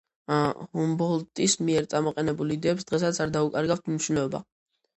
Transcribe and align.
ჰუმბოლდტის 0.77 1.57
მიერ 1.67 1.89
წამოყენებულ 1.93 2.55
იდეებს 2.57 2.89
დღესაც 2.89 3.23
არ 3.27 3.37
დაუკარგავთ 3.39 3.95
მნიშვნელობა. 3.95 4.45